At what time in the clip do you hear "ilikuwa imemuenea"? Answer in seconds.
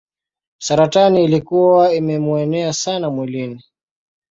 1.23-2.73